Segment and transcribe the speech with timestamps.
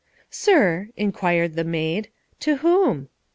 [0.31, 2.09] "Sir," inquired the maid,
[2.39, 3.07] "to whom?"